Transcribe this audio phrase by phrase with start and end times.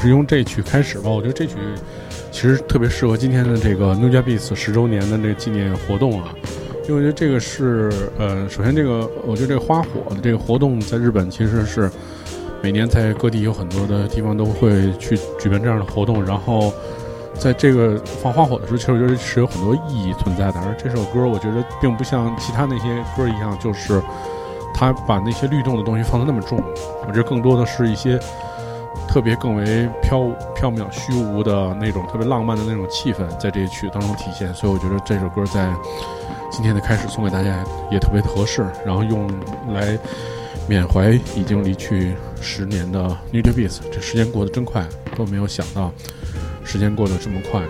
[0.00, 1.10] 是用这曲开始吧。
[1.10, 1.54] 我觉得这曲
[2.30, 6.34] 其实特别适合今天的这个 New Jack Beats 十周年的这个纪念活动啊，
[6.88, 11.90] 因为我觉得这个是呃，首先这个我觉得这个花火的这个活动在日本其实是
[12.62, 16.72] 每年在各地有很多的地方都会去举办这样的活动，然后
[17.34, 20.60] 在这个放花火的时候，其实我觉得是有很多意义存在的。
[20.60, 24.00] 而这首歌我觉得并不像其他那些歌一样，就是
[24.74, 26.62] 他把那些律动的东西放得那么重，
[27.02, 28.20] 我觉得更多的是一些。
[29.12, 35.74] 特别更为飘飘渺虚无的那种特别浪漫的那种气氛，在这些曲当中体现，所以我觉得这首歌在
[36.48, 39.28] 今天的开始送给大家也特别合适，然后用
[39.74, 39.98] 来
[40.68, 43.00] 缅怀已经离去十年的
[43.32, 43.80] New j a Beats。
[43.90, 45.92] 这时间过得真快，都没有想到
[46.64, 47.60] 时间过得这么快。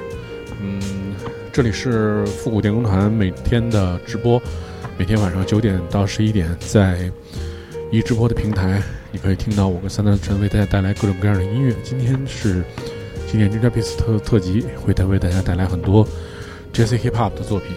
[0.61, 1.17] 嗯，
[1.51, 4.39] 这里是复古电工团每天的直播，
[4.99, 7.11] 每天晚上九点到十一点在
[7.91, 8.83] 一直播的平台。
[9.13, 11.75] 你可以听到我跟三德陈为大家带来各种各样的音乐。
[11.83, 12.63] 今天是
[13.27, 16.07] 今年 Ninja Beats 特特辑，会带为大家带来很多
[16.73, 17.71] Jazz Hip Hop 的作品。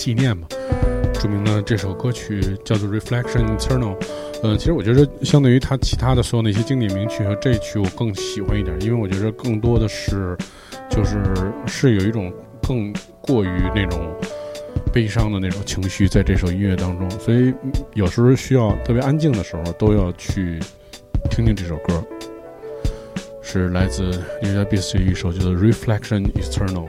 [0.00, 0.48] 纪念嘛。
[1.12, 3.94] 著名的这首歌曲叫做《Reflection Eternal》。
[4.42, 10.34] 嗯，其实我觉得相对于他其他的所有那些经典名曲和这曲，我更喜欢一点，因为我觉得更多的是
[10.88, 11.22] 就是
[11.66, 12.32] 是有一种
[12.66, 14.10] 更过于那种
[14.90, 17.52] 悲伤的那种情绪在这首音乐当中，所以
[17.92, 20.58] 有时候需要特别安静的时候都要去
[21.30, 22.02] 听听这首歌。
[23.42, 24.04] 是来自
[24.42, 26.88] New York Beats 一首叫做《Reflection Eternal》。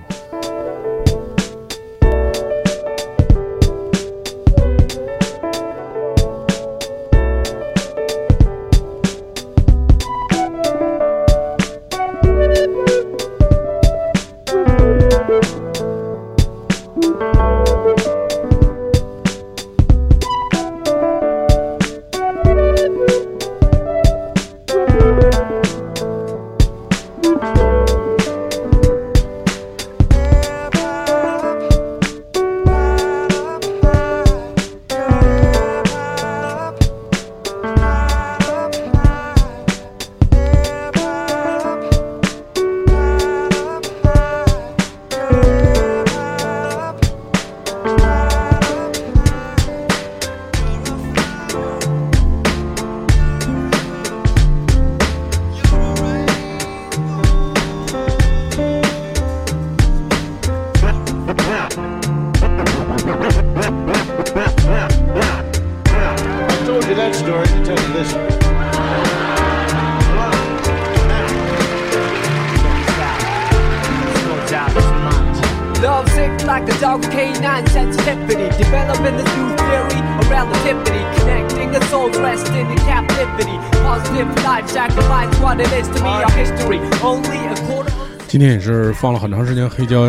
[88.31, 90.07] 今天也是放了很长时间黑胶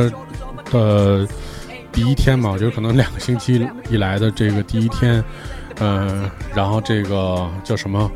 [0.70, 1.26] 的
[1.90, 5.20] 第一天嘛，我觉得可能两个星期以来的这个第一天，
[5.80, 8.08] 嗯，然后这个叫什么，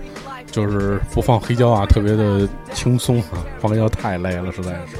[0.53, 4.97] 就是不放黑胶啊，特别的轻松啊，放黑胶太累了，实在是。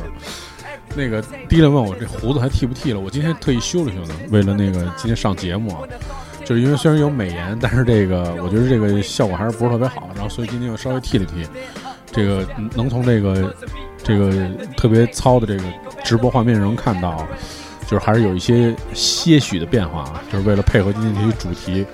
[0.97, 5.83] 那个迪伦问我这胡子还剃不剃了，我今天特意修了修呢，为了那个今天上节目啊，
[6.45, 11.47] 就是因为虽然有美颜，但是这个我觉得这个效果还是不是特别好，然后所以今天又稍微剃了剃，
[12.11, 12.45] 这个
[12.75, 13.55] 能从这个
[14.07, 15.65] 这个特别糙的这个
[16.05, 17.27] 直播画面中看到，
[17.89, 21.85] 就是还是有一些些许的变化啊，就是为了配合今天这些主题，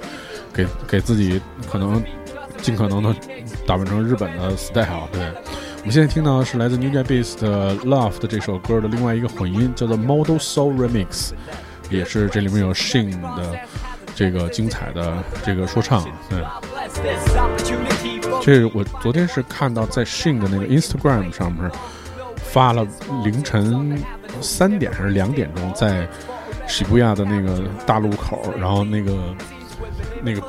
[0.52, 1.40] 给给自己
[1.70, 2.02] 可能
[2.60, 3.14] 尽可能的
[3.66, 5.22] 打扮成日本的 style，对。
[5.78, 11.06] 我们现在听到的是来自 New Jack Beats 的《Love》的这首歌的另外一个混音，叫做《Model Soul Remix》，
[11.90, 13.58] 也是这里面有 Shin 的
[14.14, 16.06] 这个精彩的这个说唱。
[16.30, 16.44] 对，
[18.40, 21.68] 这我昨天是看到在 Shin 的那个 Instagram 上面
[22.52, 22.86] 发了
[23.24, 23.98] 凌晨
[24.40, 26.06] 三点还是两点钟，在
[26.68, 29.34] 喜布亚的那个大路口，然后那个
[30.22, 30.42] 那个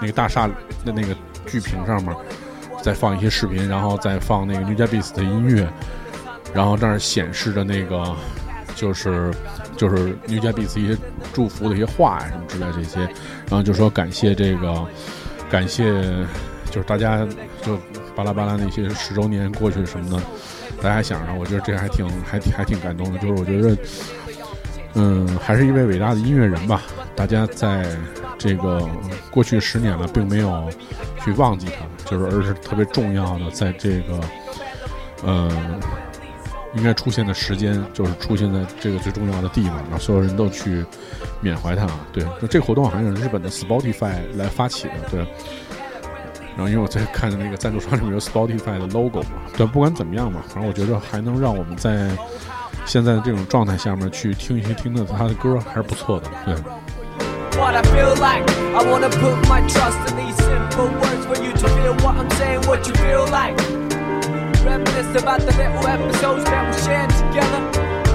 [0.00, 0.48] 那个大厦
[0.84, 1.14] 的那个
[1.46, 2.12] 巨屏上面。
[2.82, 5.68] 再放一些视频，然后再放那个 New Japan 的音乐，
[6.54, 8.16] 然后这儿显示着那个
[8.74, 9.30] 就是
[9.76, 10.96] 就是 New Japan 一些
[11.30, 14.82] 祝福的一些话呀什么之类这些，然后就说感谢这个
[15.50, 15.92] 感谢
[16.70, 17.28] 就是大家
[17.60, 17.78] 就
[18.16, 20.22] 巴拉巴拉那些十周年过去什么的，
[20.82, 23.76] 大家想着，我觉得这还挺还挺还挺感动的，就是我觉得
[24.94, 26.82] 嗯还是一位伟大的音乐人吧，
[27.14, 27.86] 大家在
[28.38, 28.88] 这个
[29.30, 30.68] 过去十年了，并没有
[31.22, 31.84] 去忘记他。
[32.10, 34.20] 就是，而是特别重要的，在这个，
[35.22, 35.48] 呃，
[36.74, 40.84] 应该出现的时间，就是出现在这个最重要的地方，让所有人都去
[41.40, 41.86] 缅怀他。
[42.12, 45.26] 对，这活动好像是日本的 Spotify 来发起的，对。
[46.56, 52.10] 然后因为我在看那个赞助商里面有 Spotify 的 logo 嘛，对，不管怎么样吧，反正我觉得还能让我们在
[52.84, 56.54] 现在的这种状态下面去听一些听的他的歌，还是不错的，对。
[57.60, 58.48] what I feel like.
[58.74, 62.30] I wanna put my trust in these simple words for you to feel what I'm
[62.30, 63.56] saying, what you feel like.
[64.64, 67.60] Reminisce about the little episodes that we shared together.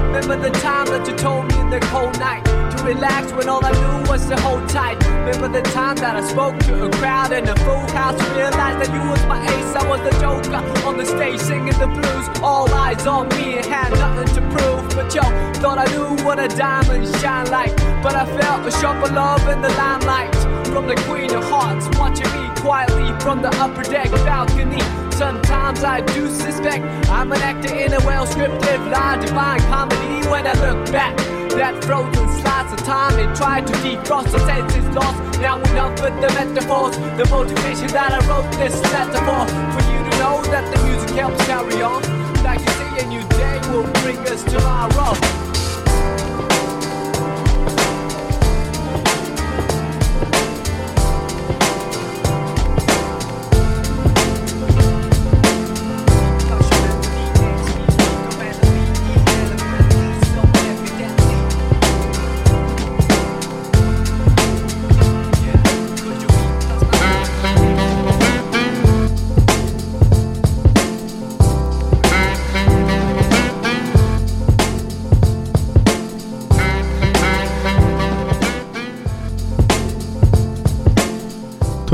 [0.08, 2.44] Remember the time that you told me in the cold night
[2.86, 4.98] to relax when all I knew was to hold tight.
[5.08, 8.92] Remember the time that I spoke to a crowd in a full house, realized that
[8.94, 12.25] you was my ace, I was the joker on the stage singing the blues.
[12.42, 15.24] All eyes on me and had nothing to prove, but yo,
[15.62, 17.75] thought I knew what a diamond shine like.
[18.04, 20.36] But I felt a of love in the limelight
[20.68, 25.05] from the Queen of Hearts, watching me quietly from the upper deck balcony.
[25.15, 30.45] Sometimes I do suspect I'm an actor in a well scripted lie, divine comedy when
[30.45, 31.15] I look back.
[31.55, 35.39] That frozen slice of time and tried to defrost the senses lost.
[35.39, 39.48] Now enough with the metaphors, the motivation that I wrote this letter for.
[39.72, 42.03] For you to know that the music helps carry on.
[42.43, 45.55] Like you say, a new day will bring us tomorrow.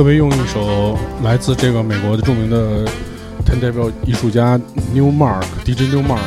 [0.01, 2.87] 特别用一首来自这个美国的著名的
[3.45, 4.59] ten table 艺术家
[4.95, 6.17] New Mark DJ New Mark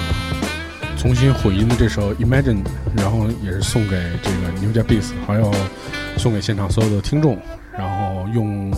[0.97, 2.62] 重新混音的这首 Imagine，
[2.97, 5.52] 然后也是送给这个 New j a b e a s 还有
[6.16, 7.37] 送给现场所有的听众，
[7.76, 8.73] 然后用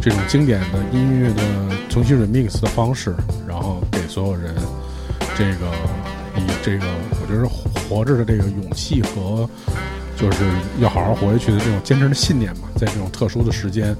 [0.00, 1.42] 这种经典的音乐的
[1.90, 3.14] 重新 remix 的方式，
[3.46, 4.54] 然后给所有人
[5.36, 5.66] 这个
[6.38, 6.86] 以这个
[7.20, 7.46] 我觉得
[7.86, 9.46] 活着的这个勇气和
[10.16, 10.38] 就是
[10.80, 13.94] 要好好活下去的这种坚持的信念吧，在这种特殊的时间，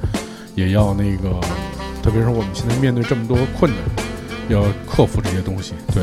[0.59, 1.31] 也要那个，
[2.03, 3.81] 特别是我们现在面对这么多困难，
[4.49, 4.61] 要
[4.91, 5.73] 克服这些东西。
[5.95, 6.03] 对，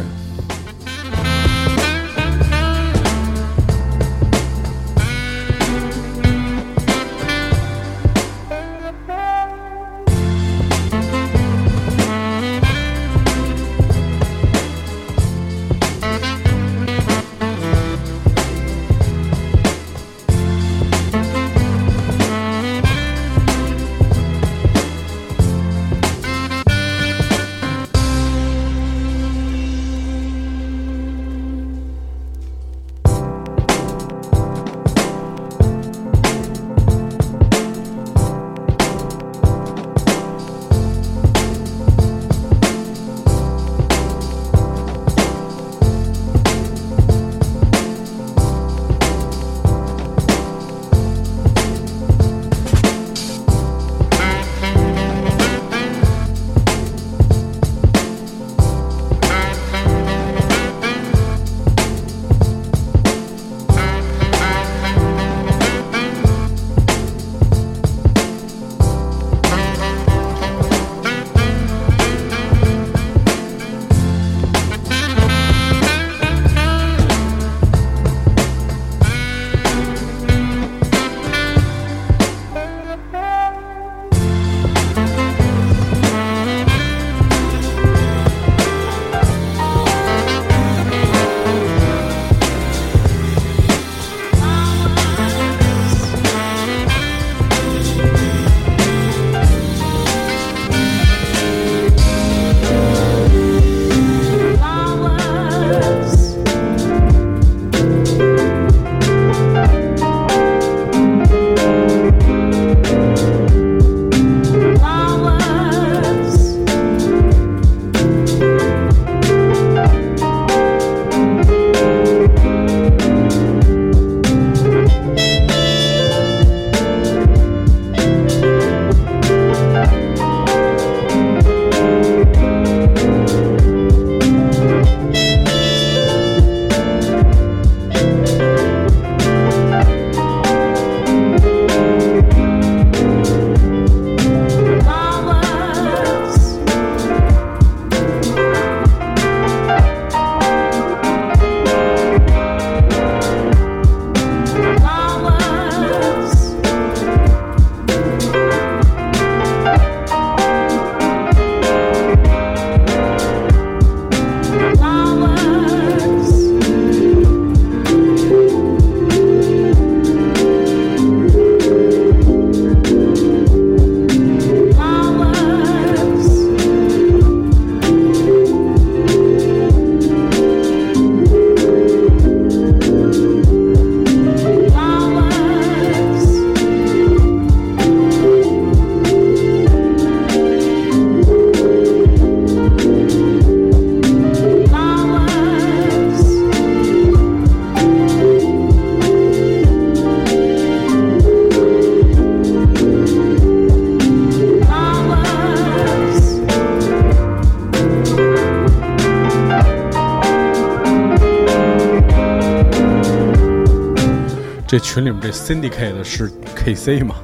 [214.95, 217.15] 群里面这 Syndicate 是 KC 嘛？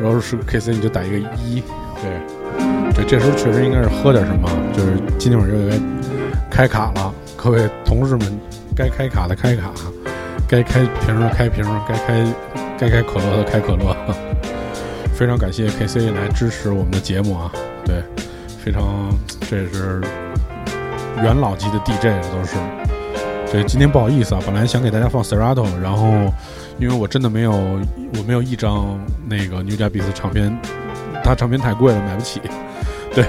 [0.00, 1.62] 然后是 KC 你就打一个一，
[2.00, 5.78] 对，对这时候确实应该是喝点什么，就是今天晚上又该
[6.50, 8.40] 开卡了，各位同事们，
[8.74, 9.70] 该开卡的开卡，
[10.48, 12.34] 该开瓶的开瓶，该开
[12.78, 13.94] 该开可乐的开可乐。
[15.12, 17.52] 非常感谢 KC 来支持我们的节目啊！
[17.84, 18.02] 对，
[18.64, 20.00] 非常这是
[21.16, 22.56] 元老级的 DJ 都是。
[23.52, 26.32] 对，今天不好意思啊，本来想给大家放 Serato，然后
[26.78, 30.56] 因为我真的没有，我没有一张那个 New j a b s 唱片，
[31.22, 32.40] 它唱片太贵了，买不起。
[33.14, 33.26] 对，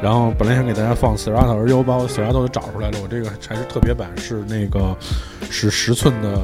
[0.00, 4.96] 然后本来想给大家放 Serato，而且我把我 Serato 都找出来了，我这个还是特别版，是那个
[5.50, 6.38] 是十寸的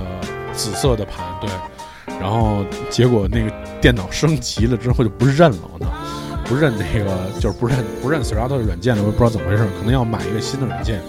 [0.53, 1.49] 紫色的盘，对。
[2.21, 5.87] 然后结果那个电脑升级了之后就不认了，我操，
[6.47, 11.01] 不认那个就是不认不认 Serato 的软件了，我也不知道怎么回事，可能要买一个新的软件。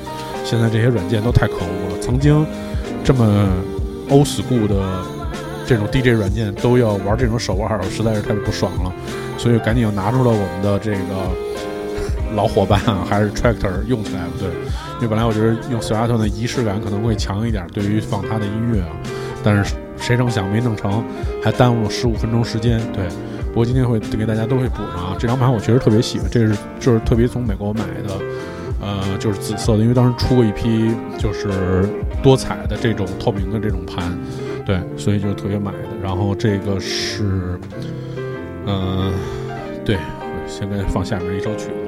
[0.44, 2.46] 现在这些软件都太可恶了，曾经
[3.04, 3.48] 这么
[4.10, 4.76] old school 的
[5.66, 8.94] 这种 DJ 软件都要玩这种手腕，我实在是太不爽了，
[9.38, 14.30] 所以赶紧又拿出了我们的这个老伙伴，还是 Tractor 用起来了。
[14.40, 14.48] 对，
[14.96, 18.90] 因为本来我觉得用 Serato 的仪式感可能会强一点，对于放他的音乐啊，
[19.44, 21.04] 但是谁成想没弄成，
[21.44, 22.80] 还耽误了十五分钟时间。
[22.94, 23.08] 对，
[23.48, 25.16] 不过今天会给大家都会补上啊。
[25.18, 28.14] 这张盘我确实特别喜欢，这是就是特别从美国买的。
[28.82, 31.90] 呃，就是紫色的，因为当时出过一批就是
[32.22, 34.16] 多彩的这种透明的这种盘，
[34.66, 35.90] 对，所以就特别买的。
[36.02, 37.60] 然后这个是，
[38.66, 39.14] 嗯，
[39.86, 39.98] 对，
[40.48, 41.85] 先给放下面一首曲子。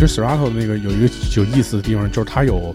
[0.00, 2.74] 其实 Serato 那个有一个有意思的地方，就是它有，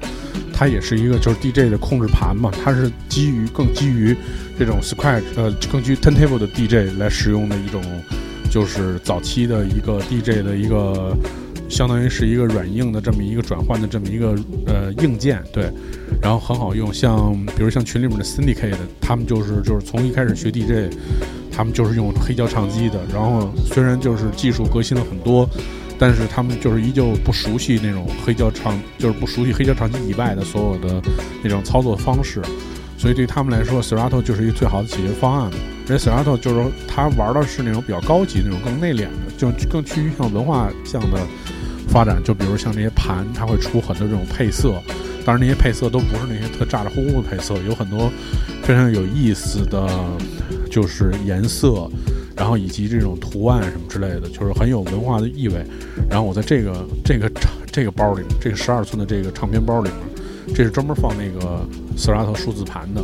[0.53, 4.15] 它也是一个就是 DJ 的控制盘嘛，它是基于更基于
[4.59, 7.81] 这种 Scratch 呃更基于 Turntable 的 DJ 来使用的一种，
[8.51, 11.17] 就是早期的一个 DJ 的一个，
[11.67, 14.35] 相当于是一个软硬的这么一个转换的这么一个
[14.67, 15.67] 呃硬件，对，
[16.21, 20.95] 然后很好用，像比如像群里面的 Syndicate，他们就是就是从一开始学 DJ，
[21.51, 25.49] 他们就是用黑胶唱机的，然后虽然就是技术革新了很多。
[25.97, 31.01] 但是他们就是依旧不熟悉那种黑胶唱，就是不熟悉黑胶唱机以外的所有的
[31.43, 32.41] 那种操作方式，
[32.97, 35.51] 所以对他们来说，Serato 就是一个最好的解决方案。
[35.87, 41.19] 而且 Serato 就是说，他玩的是那种比较高级、那种更内敛的，就更趋于像文化向的
[41.87, 42.21] 发展。
[42.23, 44.81] 就比如像这些盘，它会出很多这种配色，
[45.23, 48.11] 当然那些配色都不是那些特咋咋呼呼的配色，有很多
[48.63, 49.87] 非常有意思的，
[50.71, 51.87] 就是颜色。
[52.35, 55.65] 然后以及这种图案什么之类的，就是很有文化的意味。
[56.09, 57.31] 然后我在这个这个
[57.71, 61.65] 这个包里面，这个十二寸的这个唱片包里面，这是专门放那个
[61.97, 63.03] Serato 数字盘的。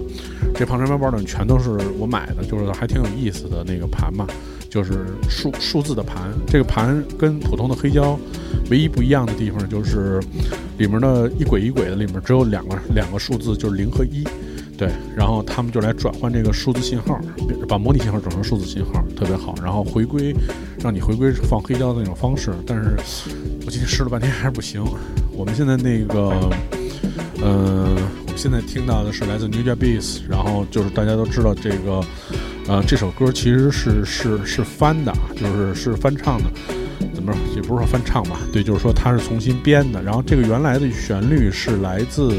[0.54, 4.28] 这唱片包里全都是我买的，就是还挺有意思的那个盘嘛，
[4.70, 6.32] 就是数数字的盘。
[6.46, 8.20] 这个盘跟普通的黑胶
[8.70, 10.20] 唯一不一样的地方就是，
[10.78, 14.24] 里面的一轨一轨的里面只有两个两个数字，就是零和一。
[14.82, 17.22] 对，然后他们就来转换这个数字信号，
[17.70, 19.54] 把模拟信号转成数字信号，特别好。
[19.62, 20.36] 然后回归，
[20.80, 22.52] 让你回归放黑胶的那种方式。
[22.66, 22.98] 但是
[23.64, 24.84] 我今天试了半天还是不行。
[25.34, 26.50] 我们现在那个，
[27.44, 27.94] 嗯，
[28.26, 32.04] 我们现在听到的是来自 New j a b e a s 然后就是大家都知道这个，
[32.68, 36.50] 呃，这首歌其实是是是翻的，就是是翻唱的，
[37.14, 38.40] 怎么也不是说翻唱吧？
[38.52, 40.02] 对，就是说它是重新编的。
[40.02, 42.34] 然后这个原来的旋律是来自。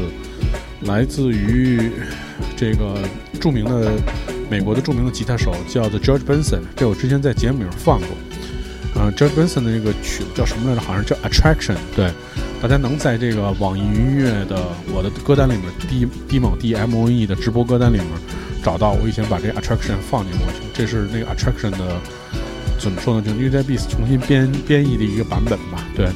[0.85, 1.91] 来自于
[2.55, 2.97] 这个
[3.39, 3.91] 著名的
[4.49, 6.59] 美国的著名的吉他手，叫做 George Benson。
[6.75, 8.09] 这我之前在节目里面放过。
[8.95, 10.81] 嗯，George Benson 的那个曲子叫什么来着？
[10.81, 11.75] 好像叫 Attraction。
[11.95, 12.11] 对，
[12.61, 18.05] 大家能在这个网易云音乐的我的歌单里面，D D 猛 D M O E 的直播歌单里面
[18.63, 18.91] 找到。
[18.91, 21.99] 我以前把这 Attraction 放进过去，这是那个 Attraction 的
[22.77, 23.23] 怎么说呢？
[23.25, 25.87] 就 New Jack Beats 重新编编译的一个版本吧。
[25.95, 26.07] 对。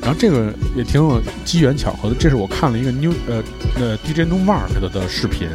[0.00, 3.42] 然后这个也挺有机缘巧合的，这是我看了一个 New 呃
[3.76, 5.48] 呃 DJ No Mark 的的视频，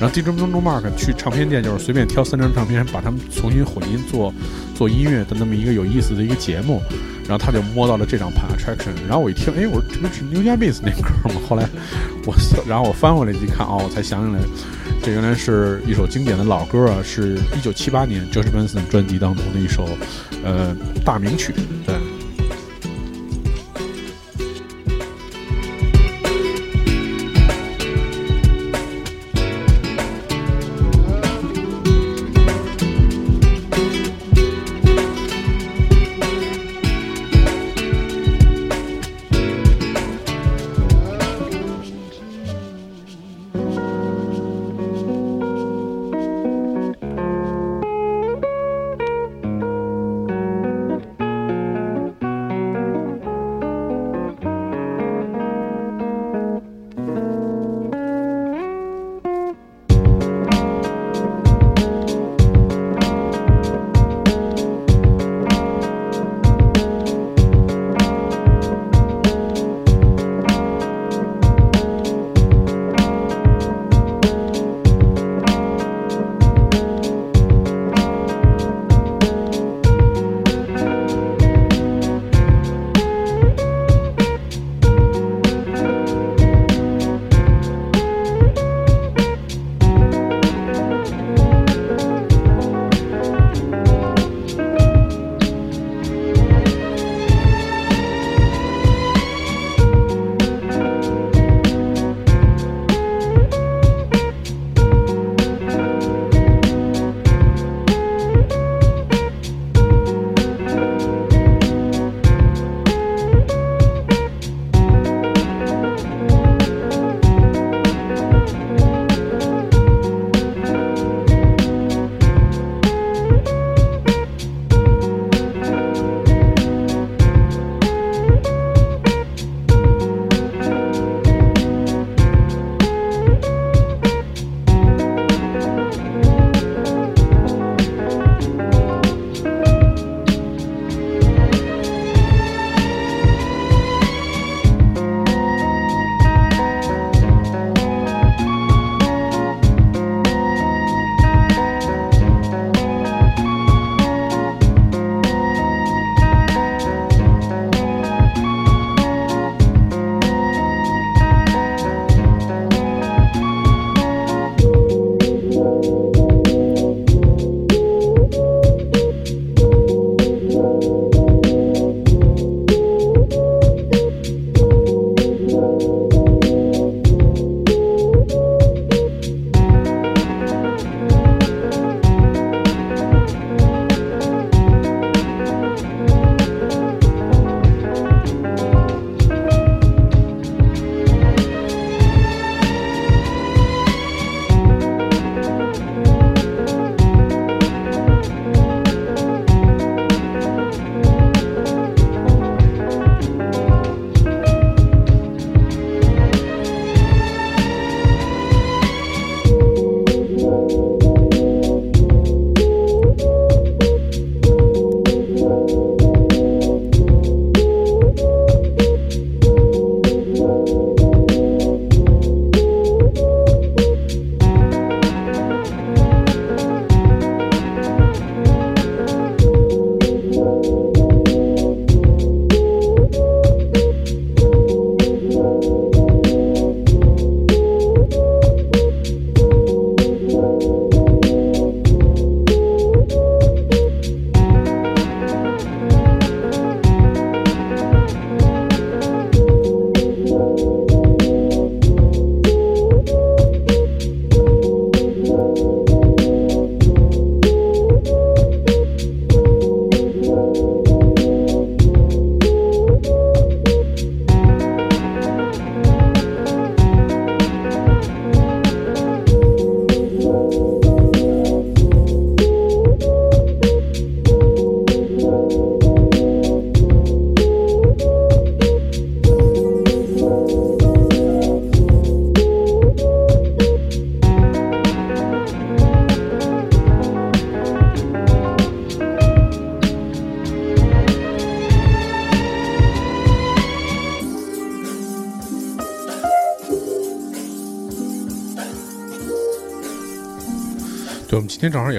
[0.00, 4.32] 然后 DJ No Mark 去唱片店就是随便挑三张唱片，把它们重新混音做
[4.74, 6.82] 做音乐的那么一个有意思的一个节目，
[7.26, 11.40] 然后他就摸到了这张盘 Attraction，然后我一听，哎，我说这不是 New j a Beats 那歌吗？
[11.48, 11.68] 后来
[12.26, 12.34] 我
[12.68, 14.42] 然后我翻回来一看，哦，我才想起来，
[15.02, 19.88] 这原来是一首经典的老歌啊，是一九七八年 Jorge Benson 专辑当中的一首
[20.44, 21.54] 呃大名曲，
[21.86, 21.94] 对。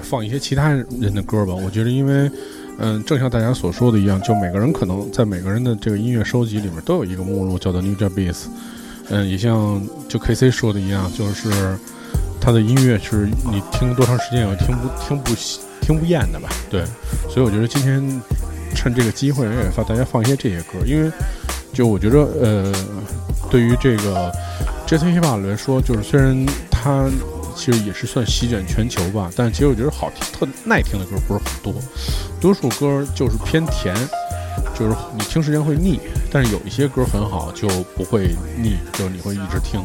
[0.07, 1.53] 放一些其他人的歌吧。
[1.53, 2.31] 我觉得，因为，
[2.79, 8.45] 嗯，正像大家所说的一样，就每个人可能在每个人的这个音乐收集里面都有一个目录，叫做 new jabez。
[9.09, 11.49] 嗯，也像就 K C 说的一样，就是
[12.39, 15.31] 他的音乐是你听多长时间也听不听不
[15.81, 16.49] 听不厌的吧？
[16.69, 16.83] 对，
[17.29, 18.21] 所以我觉得今天
[18.73, 21.11] 趁这个机会也放大家放一些这些歌，因为
[21.73, 22.73] 就我觉得，呃，
[23.49, 24.31] 对于这个
[24.87, 27.09] Jazz Hip Hop 来说，就是虽然它。
[27.57, 31.73] 其实也是算席卷全球吧，但其实我觉得好听、特耐听的歌不是很多，
[32.39, 33.95] 多数歌就是偏甜，
[34.77, 35.99] 就是你听时间会腻。
[36.31, 39.81] 但是有一些歌很好，就不会腻，就是你会一直听。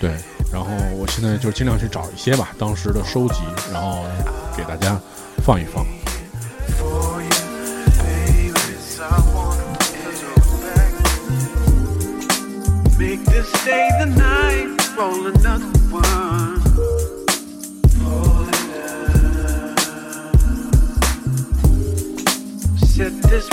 [0.00, 0.16] 对，
[0.52, 4.04] 然后我现在就尽量去找一些吧，当时的收集，然后
[4.56, 5.00] 给大家
[5.44, 5.86] 放一放。
[12.98, 13.52] Set this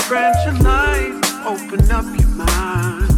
[0.09, 1.13] branch of light,
[1.45, 3.09] open up your mind.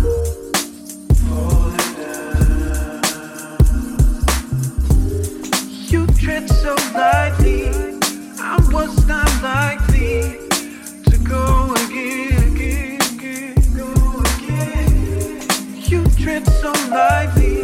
[5.90, 7.70] You tread so lightly,
[8.40, 10.38] I was not likely
[11.10, 15.42] to go again, again, again, go again.
[15.76, 17.64] You tread so lightly,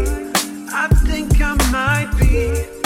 [0.71, 2.76] I think I might be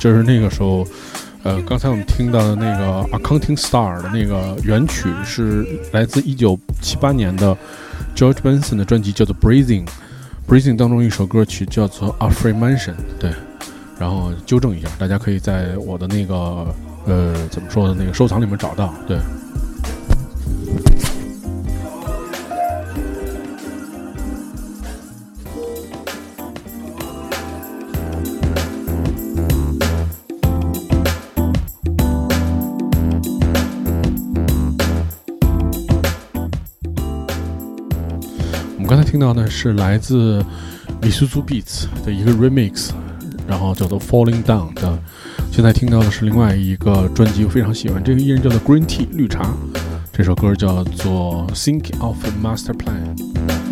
[0.00, 0.84] 就是那个时候，
[1.42, 7.54] 呃，刚才我们听到的那个《Accounting Star》的那个原曲是来自一九七八年的
[8.16, 9.86] George Benson 的专辑，叫做《Breathing》
[10.48, 12.92] ，Breathing 当中一首歌曲叫做《A Free Mansion》。
[13.18, 13.30] 对，
[13.98, 16.34] 然后纠正一下，大家可以在我的那个
[17.04, 18.94] 呃怎么说的那个收藏里面找到。
[19.06, 19.18] 对。
[39.20, 40.42] 听到的是来自
[41.02, 42.88] Misuzu Beats 的一个 remix，
[43.46, 44.98] 然后叫做 Falling Down 的。
[45.52, 49.54] 现在听到的是另外一个专辑，我非常喜欢这个艺人叫做 Green Tea 绿茶，
[50.10, 53.69] 这首歌叫做 Think of a Master Plan。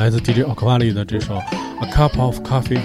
[0.00, 2.78] 来自 DJ 奥克瓦利的这首《A Cup of Coffee》。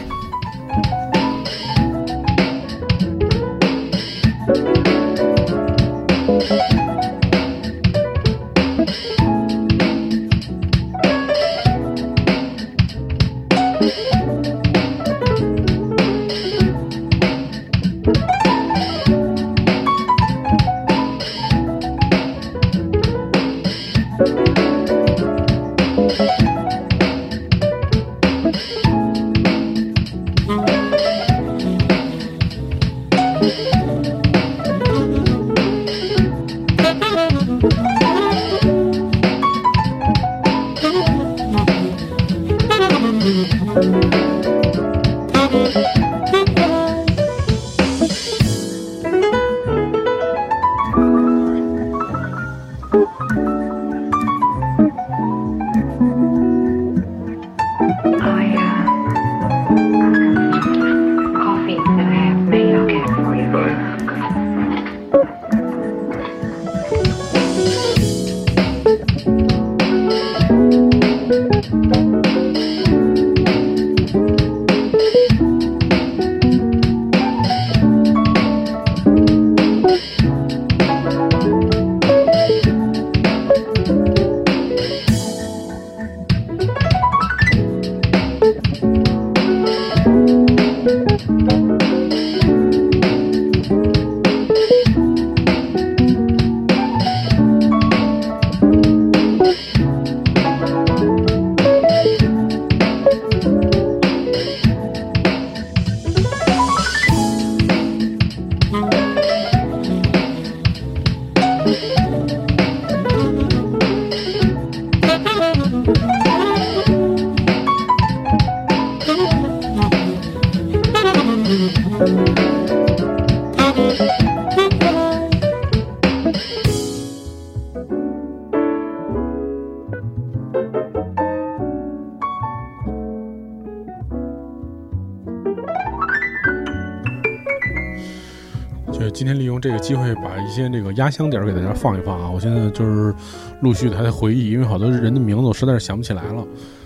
[140.47, 142.31] 一些这个压箱底儿给大家放一放啊！
[142.31, 143.15] 我现在就是
[143.61, 146.45] 陆续的还在回忆，因为好多人的名字我实在是想不起来了。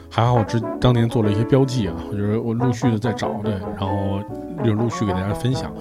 [0.08, 4.20] 还好我之当年做了一些标记啊，就是我陆续的在找对，然后
[4.64, 5.72] 就陆续给大家分享。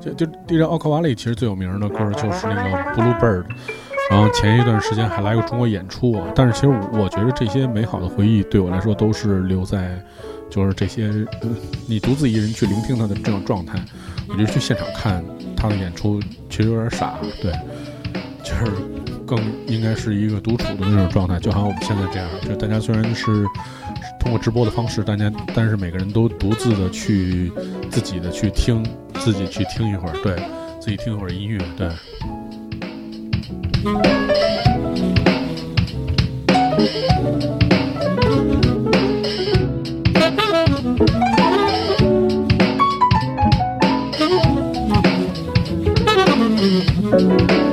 [0.00, 3.44] 就就这张奥克瓦利其实最有名的歌就是那个 Blue Bird，
[4.10, 6.26] 然后前一段时间还来过中国演出啊。
[6.34, 10.02] 但是其实我觉得这些美好的回忆对我来说都是留在，
[10.48, 11.10] 就是这些
[11.86, 13.78] 你独自一人去聆听他的这种状态。
[14.28, 15.22] 我觉得去现场看
[15.64, 17.50] 他的演出其实有点傻，对，
[18.42, 18.66] 就是
[19.26, 23.46] 更应该是一个独处的那种状态，就好像我们现在这样，就大家虽然是
[24.20, 27.50] 通过直播的方式，大家但是每个人都独自的去
[27.90, 28.84] 自己的去听，
[29.14, 30.36] 自己去听一会儿，对
[30.78, 31.88] 自己听一会儿音乐，对。
[47.14, 47.63] 呃，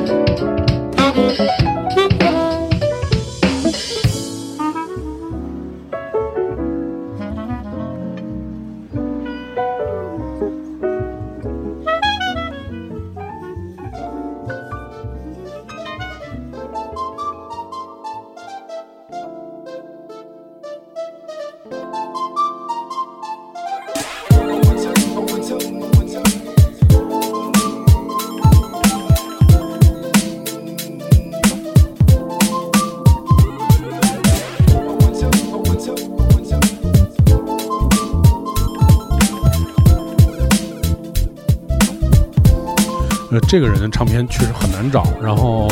[43.51, 45.67] 这个人唱片确实很难找，然后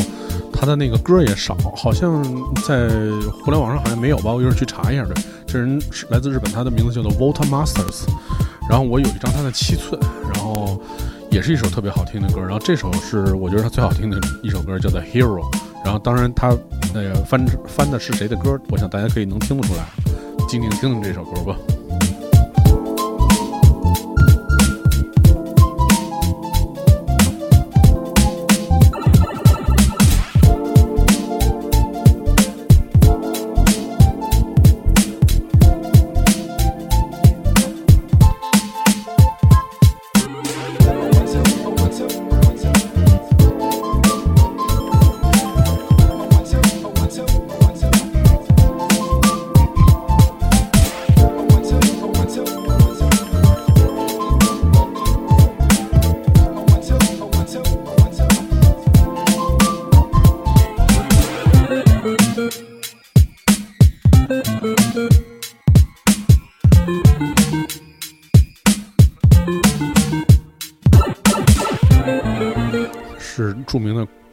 [0.51, 2.21] 他的那个歌也少，好像
[2.67, 2.89] 在
[3.31, 4.33] 互联网上好像没有吧？
[4.33, 5.05] 我一会儿去查一下。
[5.05, 5.15] 对，
[5.47, 8.01] 这人是来自日本，他的名字叫做 Water Masters。
[8.69, 9.97] 然后我有一张他的七寸，
[10.33, 10.77] 然后
[11.31, 12.41] 也是一首特别好听的歌。
[12.41, 15.45] 然后这首是我觉得他最好听的一首歌，叫做 Hero。
[15.85, 16.49] 然后当然他
[16.93, 19.85] 那个翻翻的是谁的歌，我想大家可以能听得出来。
[20.49, 21.55] 静静听听这首歌吧。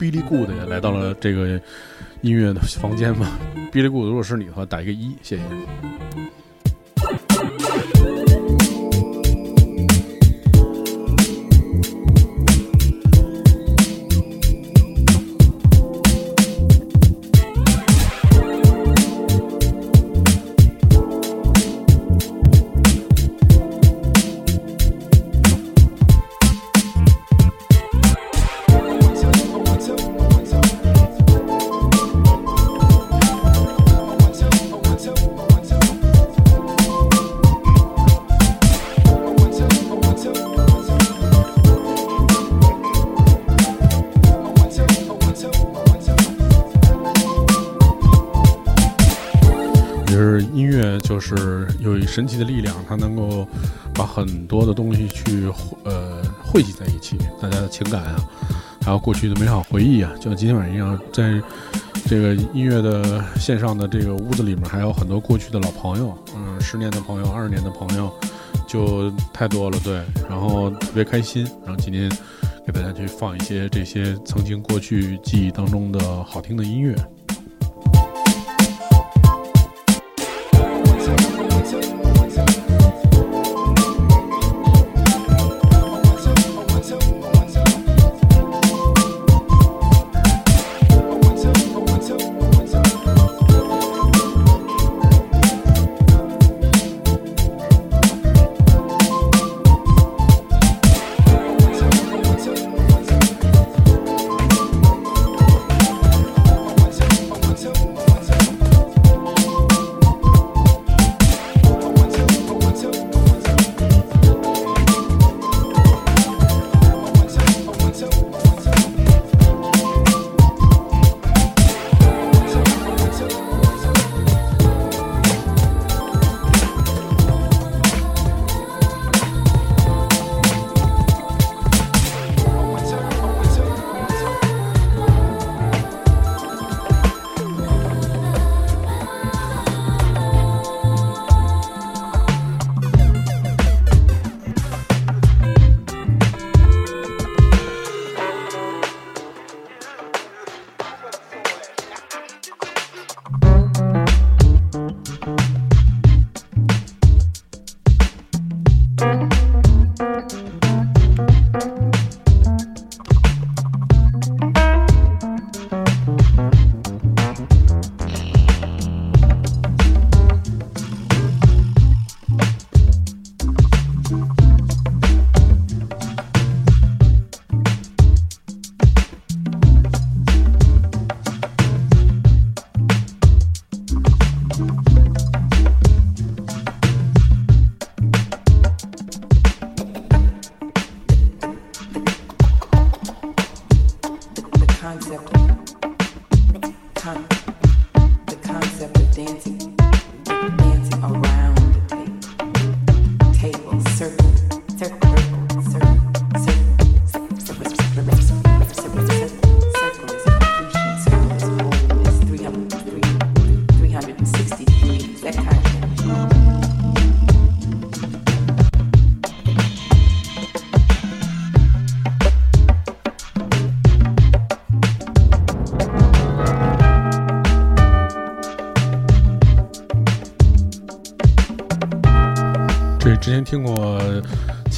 [0.06, 1.60] Billy Good 也来到了这个
[2.20, 3.36] 音乐的房间吧
[3.72, 5.42] ？Billy Good 如果是你的话，打一个一，谢谢。
[51.34, 53.48] 是有一神奇的力量，它能够
[53.92, 55.50] 把很多的东西去
[55.82, 58.16] 呃汇集在一起，大家的情感啊，
[58.82, 61.42] 还有过去的美好回忆啊，就像今天晚上一样，在
[62.04, 68.12] 这个音乐的线上的这个屋子里面，还有很多过去的老朋友，嗯，十年的朋友，二十年的朋友，
[68.68, 72.08] 就太多了，对，然后特别开心，然后今天
[72.64, 76.94] 给大家去放一些这些曾经过去记忆当中的好听的音乐。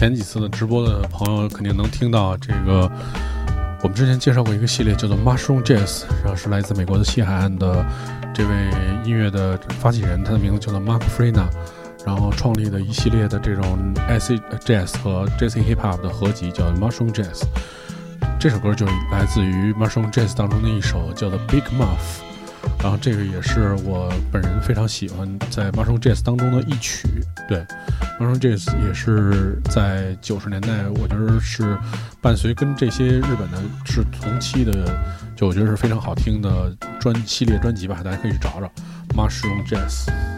[0.09, 2.91] 前几次的直播的朋友，肯定能听到这个。
[3.83, 7.85] 我们之前介绍过一个系列，叫做 Mushroom Jazz，然后是来自美国的西海岸的
[8.33, 8.55] 这位
[9.05, 11.45] 音乐的发起人，他的名字叫做 Mark Frena，
[12.07, 17.43] 然后创立的一系列的这种 AC Jazz 和 Jazz Hip Hop 的合集，叫 Mushroom Jazz。
[18.41, 22.23] 这首歌就来自于 Mushroom Jazz 当中的一首，叫做 Big Muff。
[22.83, 27.07] 然后这个也是我本人非常喜欢在 Mushroom Jazz 当中的一曲。
[27.47, 27.63] 对
[28.19, 31.77] ，Mushroom Jazz 也是在九十年代，我觉得是
[32.21, 34.73] 伴随跟这些日本的是同期的，
[35.37, 38.71] 就我觉得是非常好听的专系列专辑吧，大家可以去找找
[39.15, 40.38] Mushroom Jazz。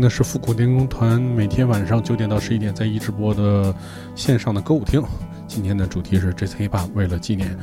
[0.00, 3.74] 听的是复古电工团每天晚上九点到十一点在一直播的
[4.14, 5.02] 线上的歌舞厅。
[5.46, 6.66] 今天的主题是 J.C.
[6.66, 7.54] Hip Hop 为了纪念，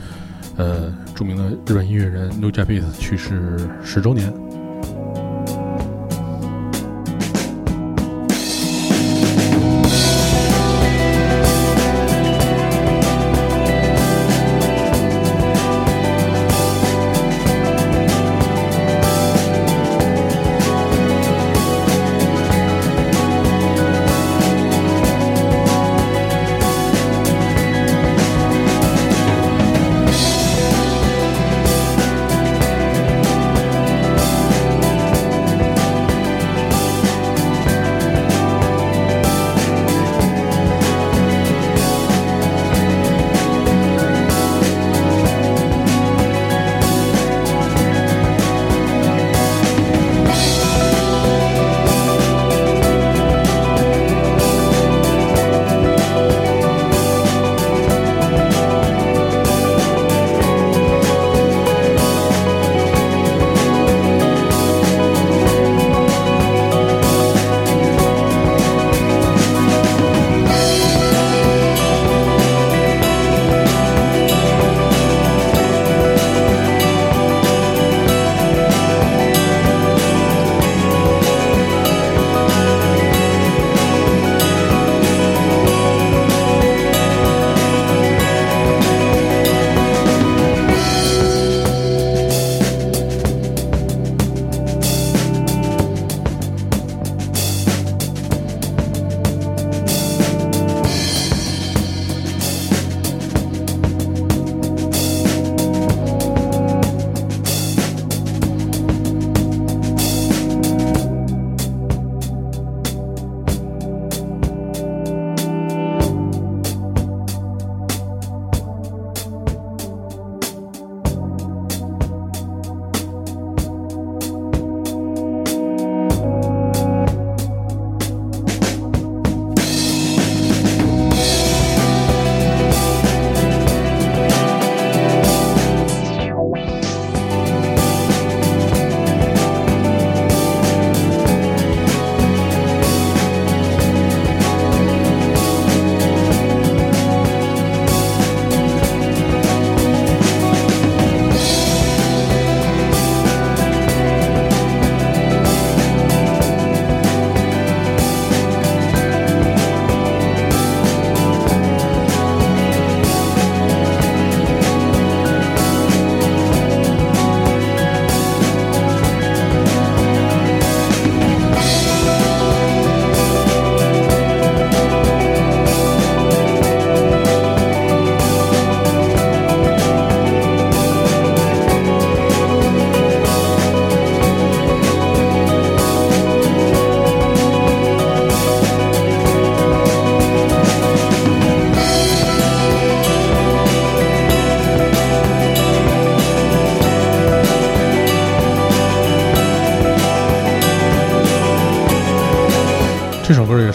[0.55, 4.31] 呃，著名的日本音乐人 Nujabes 去世十周年。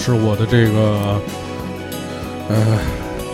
[0.05, 1.20] 是我的这个
[2.48, 2.78] 呃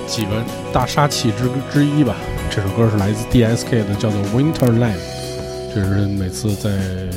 [0.07, 2.15] 几个大杀器之之一吧。
[2.51, 4.93] 这首歌是来自 D.S.K 的，叫做《Winterland》。
[5.75, 6.71] 这是每次在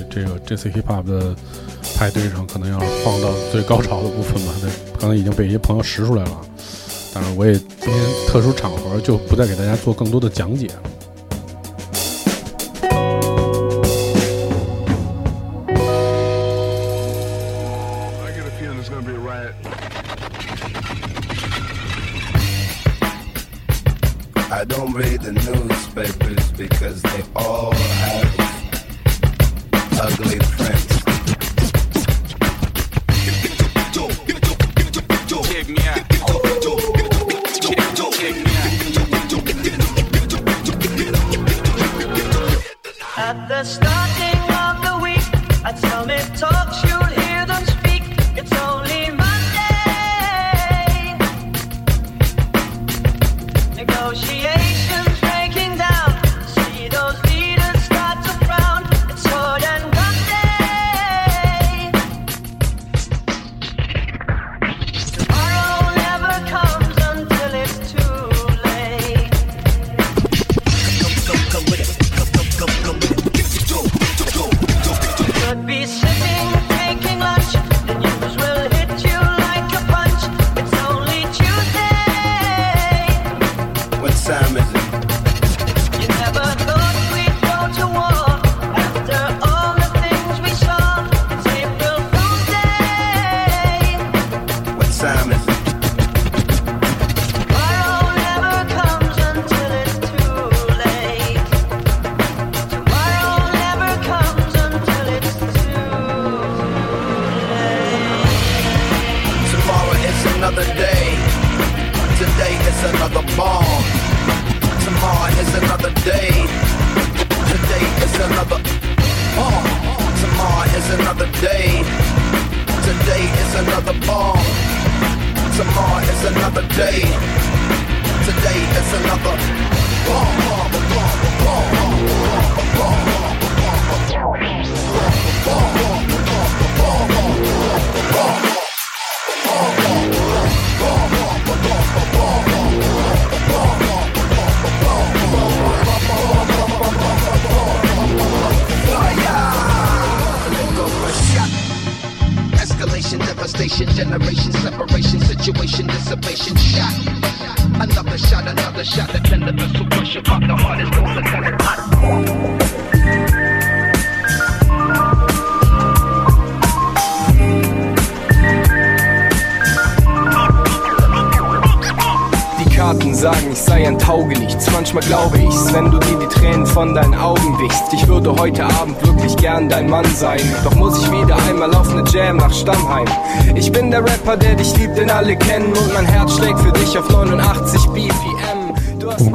[0.10, 0.70] 这个 J.C.
[0.70, 1.36] Hip Hop 的
[1.98, 4.54] 派对上可能要放到最高潮的部分吧。
[4.64, 6.42] 那刚才已经被一些朋友识出来了，
[7.14, 7.94] 当然我也今天
[8.30, 10.91] 特殊场合就不再给大家做更多的讲解了。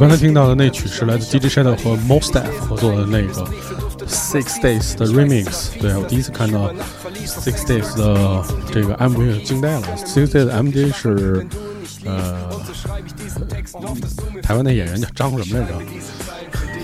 [0.07, 3.45] 刚才听到的那曲是来自 DJ Shadow 和 Mostaf 合作的那个
[4.07, 5.77] Six Days 的 Remix。
[5.81, 6.73] 对我第一次看到
[7.25, 8.41] Six Days 的
[8.71, 9.81] 这个 MV 惊呆了。
[9.97, 11.45] Six Days 的 MV 是
[12.05, 12.49] 呃
[14.41, 15.73] 台湾的演员叫张什么来着？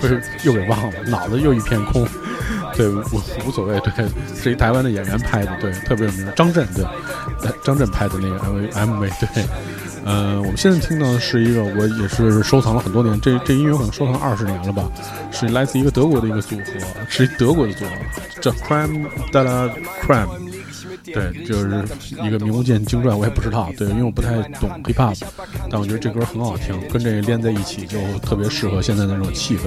[0.02, 2.06] 不是又给忘了，脑子又一片空。
[2.74, 3.00] 对，无
[3.46, 4.06] 无所谓，对，
[4.38, 6.84] 是一台湾的演员拍的，对，特别有名，张震，对，
[7.64, 9.44] 张震拍的那个 MV MV，对，
[10.04, 14.90] 呃，我们现在听到的是一个，我也是收藏了很多年，这这音乐可能收藏二十年了吧，
[15.32, 16.62] 是来自一个德国的一个组合，
[17.08, 17.90] 是德国的组合，
[18.40, 19.70] 叫 Crime de la
[20.02, 20.28] Crime。
[21.04, 21.84] 对，就是
[22.22, 23.70] 一个名不见经传，我也不知道。
[23.76, 25.22] 对，因为我不太懂 hip hop，
[25.70, 29.64] 但我觉得这歌很好听，跟这个连在一起就特别适合现在的那种气氛。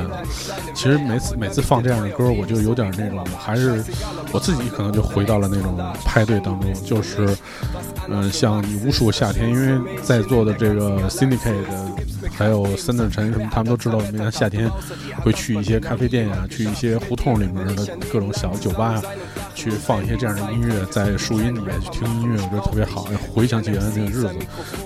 [0.74, 3.84] 其实每次每次放这样的歌，我就有点那种，还是
[4.32, 7.38] 我自己可能就回到了那种派对当中，就是
[8.08, 11.70] 嗯、呃像无数个夏天，因为在座的这个 Syndicate 的
[12.32, 14.70] 还有森特陈什么，他们都知道，每年夏天
[15.24, 19.02] 会去一些咖啡店呀、去一些胡同里面的各种小酒吧呀、
[19.56, 24.36] 去放一些这样的音乐，在树荫底下去听音乐，我觉得特别好，回想起原来那个日子，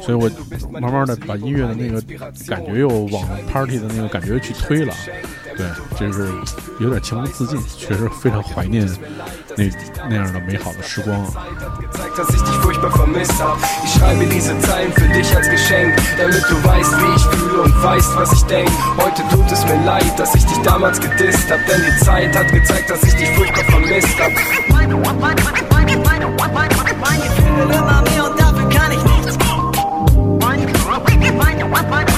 [0.02, 0.30] 所以我
[0.80, 2.02] 慢慢的把音乐的那个
[2.48, 4.94] 感觉又往 party 的那个感觉去推了，
[5.58, 5.68] 对，
[5.98, 6.32] 这是
[6.80, 8.88] 有点情不自禁，确实非常怀念
[9.58, 9.70] 那
[10.10, 11.32] 那样的美好的时光啊。
[13.14, 17.62] Gezeigt, dass ich schreibe diese Zeilen für dich als Geschenk, damit du weißt, wie ich fühle
[17.62, 18.70] und weißt, was ich denk.
[18.98, 22.52] Heute tut es mir leid, dass ich dich damals gedisst hab, denn die Zeit hat
[22.52, 24.32] gezeigt, dass ich dich furchtbar vermisst hab.
[27.02, 29.38] Mein Gefühl will immer mehr und dafür kann ich nichts.
[30.40, 30.66] Mein
[31.90, 32.11] mein Gefühl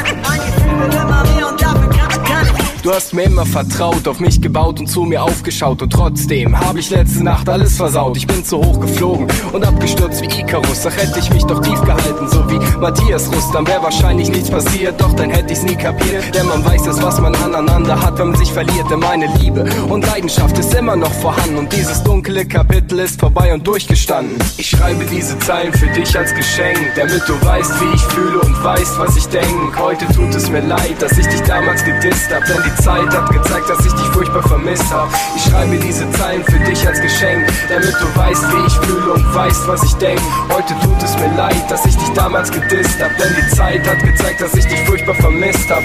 [2.83, 6.81] Du hast mir immer vertraut, auf mich gebaut und zu mir aufgeschaut und trotzdem habe
[6.81, 8.17] ich letzte Nacht alles versaut.
[8.17, 10.85] Ich bin zu hoch geflogen und abgestürzt wie Icarus.
[10.85, 14.99] Ach hätte ich mich doch tief gehalten, so wie Matthias Rustam, wäre wahrscheinlich nichts passiert,
[14.99, 16.35] doch dann hätte ich's nie kapiert.
[16.35, 18.91] Denn man weiß es, was man aneinander hat, wenn man sich verliert.
[18.91, 23.53] Denn meine Liebe und Leidenschaft ist immer noch vorhanden und dieses dunkle Kapitel ist vorbei
[23.53, 24.35] und durchgestanden.
[24.57, 28.61] Ich schreibe diese Zeilen für dich als Geschenk, damit du weißt, wie ich fühle und
[28.61, 29.79] weißt, was ich denk.
[29.79, 33.29] Heute tut es mir leid, dass ich dich damals gedisst hab, denn die Zeit hat
[33.31, 35.09] gezeigt, dass ich dich furchtbar vermisst hab.
[35.35, 39.35] Ich schreibe diese Zeilen für dich als Geschenk, damit du weißt, wie ich fühle und
[39.35, 40.21] weißt, was ich denk.
[40.49, 43.99] Heute tut es mir leid, dass ich dich damals gedisst hab, denn die Zeit hat
[44.03, 45.83] gezeigt, dass ich dich furchtbar vermisst hab.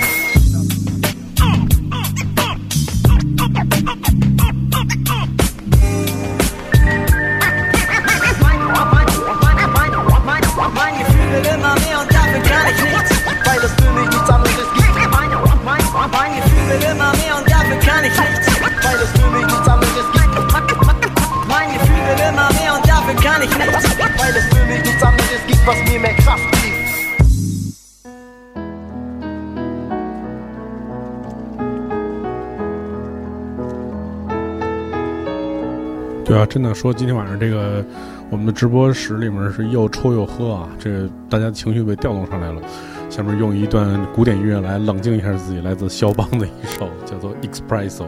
[36.28, 37.82] 对啊，真的说今天晚上这个
[38.28, 42.60] 我们的直播室里面是又抽又喝啊，这大家情绪被调动上来了。
[43.08, 48.02] 下面用一段古典音乐来冷静一下自己，来自肖邦的一首叫做《Expresso》，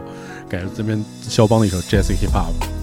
[0.51, 2.80] 改自这边肖邦的一首 Jazz Hip Hop。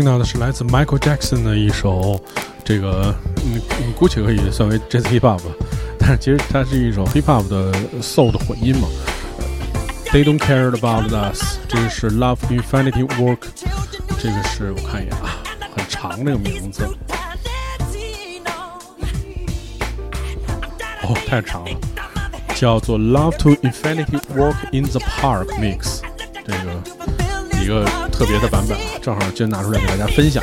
[0.00, 2.18] 听到的是来自 Michael Jackson 的一首，
[2.64, 5.54] 这个你你姑且可以算为 Jazz Hip Hop，吧
[5.98, 7.70] 但是其实它是一首 Hip Hop 的
[8.00, 8.88] Soul 的混音嘛。
[10.06, 13.40] They don't care about us，这个是 Love Infinity Work，
[14.18, 15.36] 这个是我看一眼啊，
[15.76, 16.82] 很长这个名字，
[21.02, 21.76] 哦，太长了，
[22.54, 26.00] 叫做 Love to Infinity Work in the Park Mix，
[26.46, 26.82] 这个
[27.70, 30.42] 一个特别的版本啊，正好就拿出来给大家分享。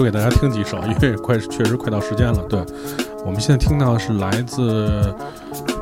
[0.00, 2.42] 多给大家听几首，因为快确实快到时间了。
[2.48, 2.58] 对，
[3.22, 5.14] 我们现在听到的是来自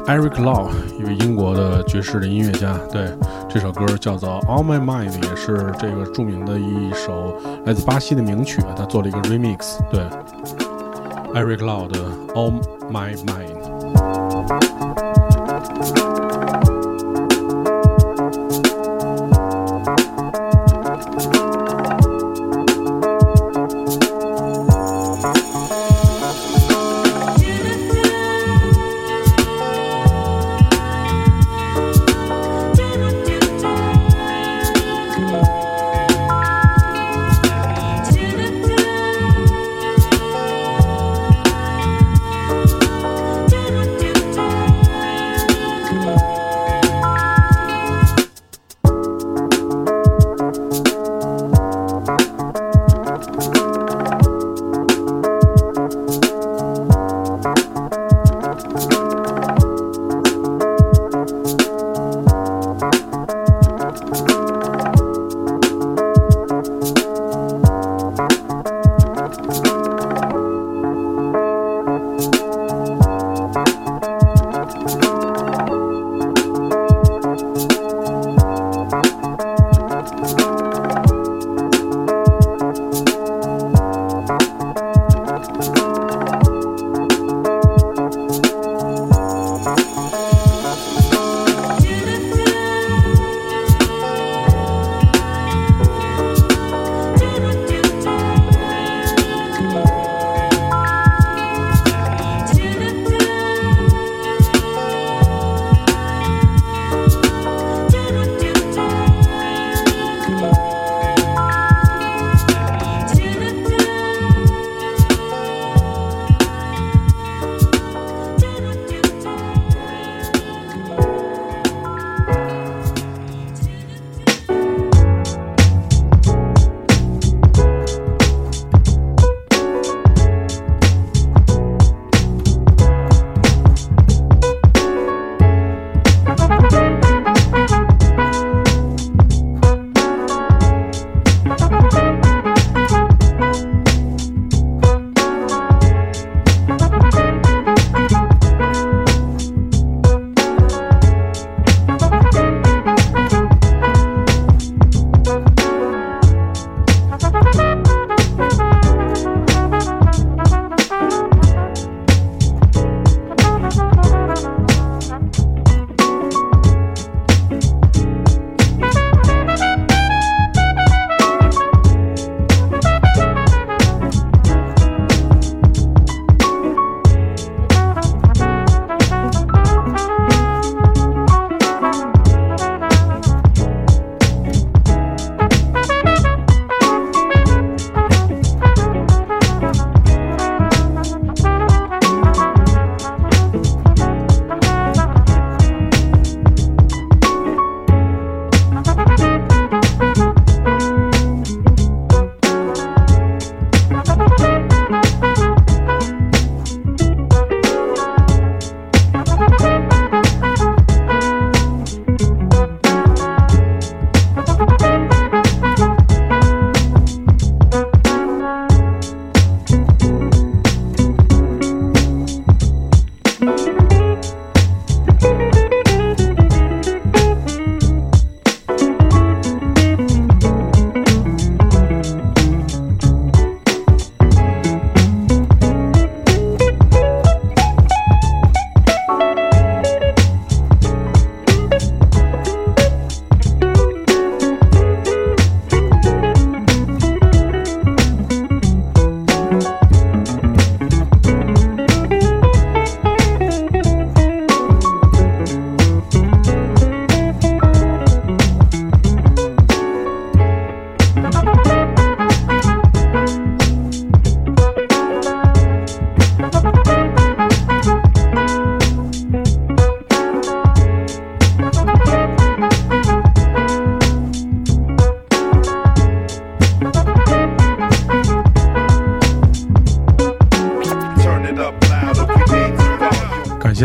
[0.07, 2.77] Eric Law，一位英国的爵士的音乐家。
[2.91, 3.16] 对，
[3.49, 9.79] 这首歌叫做《All My Mind》，也是这个著名的一首来自巴西的名曲，他做了一个 remix。
[9.93, 10.01] 对
[11.33, 12.01] ，Eric Law 的
[12.35, 12.61] 《All
[12.91, 13.55] My Mind》。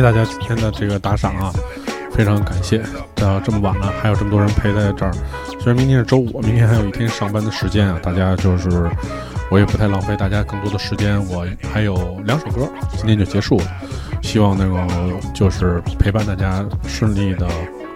[0.04, 1.50] 大家今天的这个打赏啊，
[2.12, 2.84] 非常感谢。
[3.16, 5.14] 到这么晚了，还有这么多人陪在这儿。
[5.62, 8.92] 虽然明天是周五，明天还有一天上班的时间啊，大家就是
[9.50, 11.26] 我也不太浪费大家更多的时间。
[11.30, 13.66] 我还有两首歌，今天就结束了。
[14.22, 14.86] 希望那个
[15.34, 17.48] 就是陪伴大家顺利的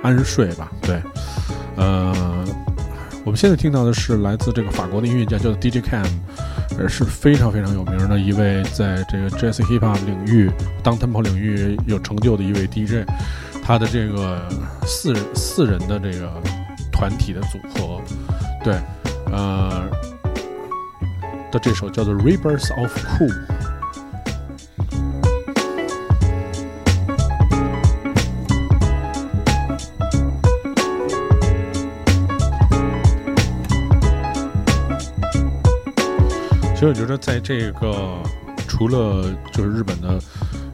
[0.01, 0.71] 安睡吧。
[0.81, 1.01] 对，
[1.75, 2.15] 呃，
[3.25, 6.07] 我们现在听到的是来自这个法国的音乐家，叫做 DJ Cam，
[6.77, 10.51] 而是非常非常有名的一位在这个 Jazz Hip Hop 领域、
[10.83, 13.07] 当 Temple 领域有成就的一位 DJ。
[13.63, 14.47] 他的这个
[14.85, 16.31] 四四人的这个
[16.91, 18.01] 团体的组合，
[18.63, 18.79] 对，
[19.29, 19.89] 呃
[21.51, 23.27] 的这首叫做《Rivers of Cool》。
[36.77, 38.21] 其实我觉得，在这个
[38.67, 40.19] 除了就是日本的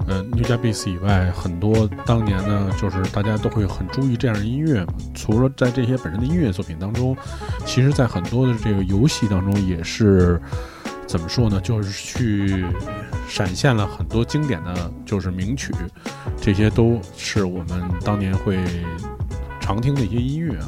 [0.06, 4.86] 呃 New Japanese 以外，很多当年呢，就是大家都会很注意这样的音乐。
[5.14, 7.16] 除了在这些本身的音乐作品当中，
[7.66, 10.42] 其实在很多的这个游戏当中也是
[11.08, 11.58] 怎么说呢？
[11.62, 12.66] 就是去
[13.30, 15.74] 闪现了很多经典的就是名曲，
[16.36, 18.60] 这些都是我们当年会
[19.62, 20.68] 常听的一些音乐啊。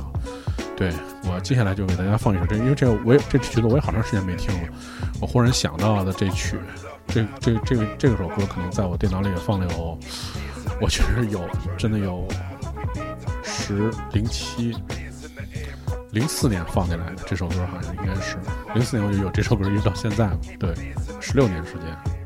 [0.77, 0.93] 对
[1.28, 4.69] 我接下来就给大家放一首这，因为这我也这曲子我也好长时间没听了，
[5.19, 6.57] 我忽然想到的这曲，
[7.07, 9.99] 这这这个这首歌可能在我电脑里也放了有，
[10.80, 11.47] 我觉得有
[11.78, 12.28] 真的有
[13.43, 14.76] 十零七
[16.11, 18.38] 零四年放进来的这首歌好像应该是
[18.73, 20.73] 零四年我就有这首歌，一直到现在，对，
[21.19, 22.24] 十六年时间。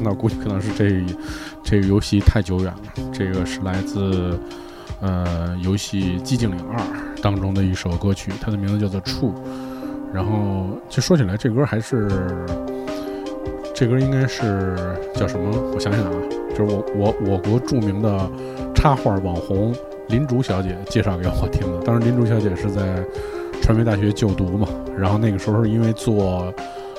[0.00, 1.04] 那估计可能是这
[1.62, 2.78] 这个游戏太久远了。
[3.12, 4.38] 这个是来自
[5.00, 6.78] 呃游戏《寂静岭二》
[7.22, 9.30] 当中的一首歌曲，它的名字叫做《True》。
[10.12, 12.08] 然后其实说起来，这歌还是
[13.74, 14.76] 这歌应该是
[15.14, 15.50] 叫什么？
[15.74, 16.12] 我想想啊，
[16.50, 18.30] 就是我我我国著名的
[18.74, 19.74] 插画网红
[20.08, 21.78] 林竹小姐介绍给我听的。
[21.84, 23.04] 当时林竹小姐是在
[23.62, 24.68] 传媒大学就读嘛，
[24.98, 26.52] 然后那个时候是因为做。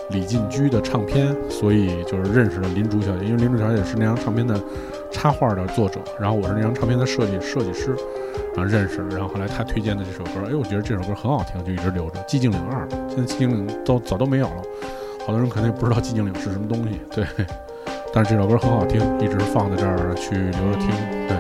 [0.10, 4.60] 李进居的唱片，所以就是认识了林竹小姐，因为林竹小姐是那张唱片的
[5.12, 7.96] 插画的作者，然后我是那张唱片的设计设计师，
[8.56, 12.20] 然后认识，然后后来他推荐的这首歌，哎，我觉得这首歌很好听，就一直留着。
[12.28, 14.62] 寂静岭二，现在寂静岭都早都没有了，
[15.26, 17.26] 好多人可能也不知道寂静岭是什么东西，对。
[18.14, 20.90] 但是这首歌很好听，一直放在这儿去留着听，
[21.28, 21.38] 对。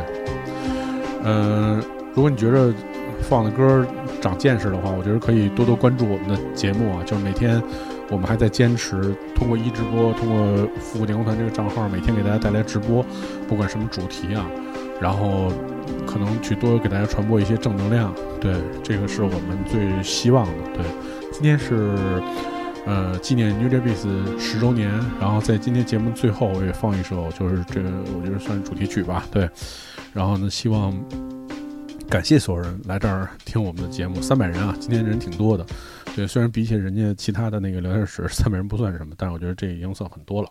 [1.26, 1.84] 嗯，
[2.16, 2.74] 如果你觉得
[3.22, 3.86] 放的歌
[4.20, 7.62] 长见识的话，我觉得可以多多关注我们的节目啊，就是每天。
[8.10, 13.04] 我们还在坚持通过一直播，通过复古电工团这个账号，每天给大家带来直播，
[13.48, 14.46] 不管什么主题啊，
[15.02, 15.52] 然后
[16.06, 18.14] 可能去多给大家传播一些正能量。
[18.40, 20.54] 对，这个是我们最希望的。
[20.74, 20.86] 对，
[21.32, 21.96] 今天是
[22.86, 29.26] 呃纪念 NewJeans 十周年，然后在今天节目最后我也放一首，就是这个我觉得算是主题曲吧。
[29.32, 29.50] 对，
[30.14, 30.94] 然后呢，希望
[32.10, 35.66] 感谢所有人来这儿听我们的节目，三百人啊，今天人挺多的。
[36.16, 40.50] 对，虽然比起人家其他的那个聊天室，三百人不算什么，但是我觉得这已经算很多了。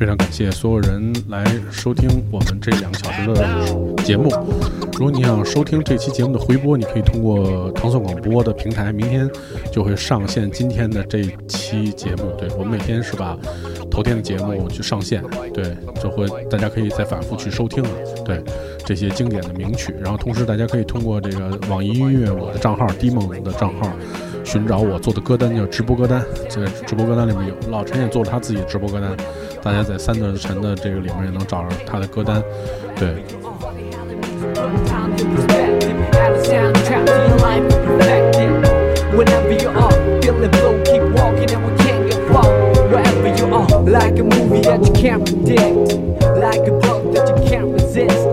[0.00, 4.30] 非常感谢所有人来收听我们这两个小时的节目。
[4.94, 9.30] 如果你想收听这期节目的回播，你可以通过唐宋广播的平台，明天
[9.70, 12.32] 就会上线今天的这期节目。
[12.38, 13.36] 对我们每天是把
[13.90, 15.22] 头天的节目去上线，
[15.52, 17.90] 对，就会大家可以再反复去收听了。
[18.24, 18.42] 对
[18.86, 23.92] 这些经典的名曲，然后同时大家可以通过这个网易音乐我的账号 D 梦的账号。
[24.44, 29.16] 寻找我做的歌单叫直播歌单，这个直播歌单里面有老陈也做了他自己的直播歌单，
[29.62, 32.42] 大家在三德陈的这个里面也能找着他的歌单，
[32.96, 33.24] 对
[34.86, 38.50] ，Time to perspective, add a soundtrack to your life and perfect it.
[39.14, 39.92] Whenever you are
[40.22, 42.48] feeling blue, keep walking and we can't get far.
[42.88, 45.94] Wherever you are, like a movie that you can't predict,
[46.38, 48.29] like a book that you can't resist.